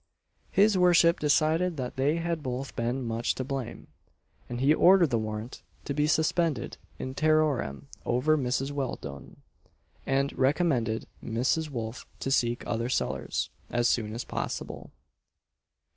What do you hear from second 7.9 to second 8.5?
over